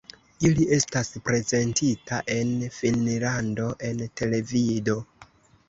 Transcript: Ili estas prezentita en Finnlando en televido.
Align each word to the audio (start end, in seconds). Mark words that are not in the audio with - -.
Ili 0.47 0.63
estas 0.77 1.11
prezentita 1.27 2.19
en 2.37 2.55
Finnlando 2.79 3.71
en 3.91 4.03
televido. 4.23 5.01